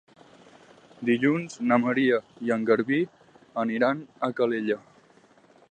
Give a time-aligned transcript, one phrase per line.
[1.09, 2.17] Dilluns na Maria
[2.49, 3.01] i en Garbí
[3.65, 4.79] aniran a Calella.